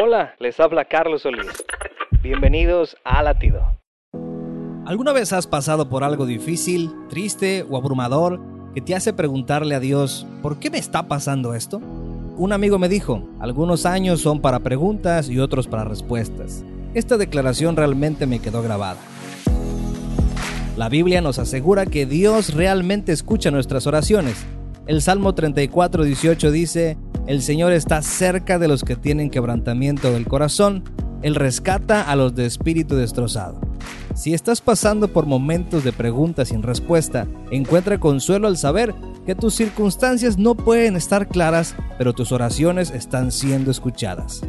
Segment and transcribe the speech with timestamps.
[0.00, 1.64] Hola, les habla Carlos Solís.
[2.22, 3.80] Bienvenidos a Latido.
[4.86, 8.40] ¿Alguna vez has pasado por algo difícil, triste o abrumador
[8.74, 11.78] que te hace preguntarle a Dios, ¿por qué me está pasando esto?
[12.36, 16.64] Un amigo me dijo, algunos años son para preguntas y otros para respuestas.
[16.94, 19.00] Esta declaración realmente me quedó grabada.
[20.76, 24.46] La Biblia nos asegura que Dios realmente escucha nuestras oraciones.
[24.86, 26.96] El Salmo 34, 18 dice,
[27.28, 30.82] El Señor está cerca de los que tienen quebrantamiento del corazón,
[31.20, 33.60] Él rescata a los de espíritu destrozado.
[34.14, 38.94] Si estás pasando por momentos de preguntas sin respuesta, encuentra consuelo al saber
[39.26, 44.40] que tus circunstancias no pueden estar claras, pero tus oraciones están siendo escuchadas.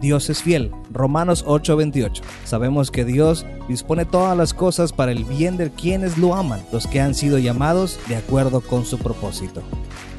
[0.00, 0.72] Dios es fiel.
[0.90, 2.24] Romanos 8:28.
[2.42, 6.88] Sabemos que Dios dispone todas las cosas para el bien de quienes lo aman, los
[6.88, 9.62] que han sido llamados de acuerdo con su propósito.